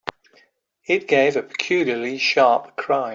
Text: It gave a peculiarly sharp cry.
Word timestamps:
It 0.87 1.07
gave 1.07 1.35
a 1.35 1.43
peculiarly 1.43 2.17
sharp 2.17 2.75
cry. 2.75 3.09